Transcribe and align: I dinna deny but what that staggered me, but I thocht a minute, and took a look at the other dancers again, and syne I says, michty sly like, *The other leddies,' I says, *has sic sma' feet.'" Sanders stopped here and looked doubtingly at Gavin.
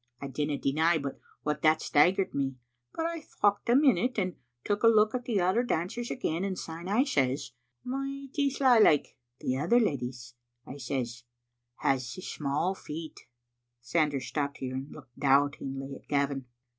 I 0.19 0.25
dinna 0.29 0.57
deny 0.57 0.97
but 0.97 1.19
what 1.43 1.61
that 1.61 1.79
staggered 1.79 2.33
me, 2.33 2.55
but 2.91 3.05
I 3.05 3.21
thocht 3.21 3.69
a 3.69 3.75
minute, 3.75 4.17
and 4.17 4.35
took 4.63 4.81
a 4.81 4.87
look 4.87 5.13
at 5.13 5.25
the 5.25 5.39
other 5.39 5.61
dancers 5.61 6.09
again, 6.09 6.43
and 6.43 6.57
syne 6.57 6.87
I 6.87 7.03
says, 7.03 7.51
michty 7.85 8.49
sly 8.49 8.79
like, 8.79 9.15
*The 9.41 9.57
other 9.59 9.79
leddies,' 9.79 10.33
I 10.65 10.77
says, 10.77 11.23
*has 11.75 12.09
sic 12.11 12.23
sma' 12.23 12.73
feet.'" 12.73 13.27
Sanders 13.79 14.25
stopped 14.25 14.57
here 14.57 14.73
and 14.73 14.91
looked 14.91 15.19
doubtingly 15.19 15.93
at 15.93 16.07
Gavin. 16.07 16.45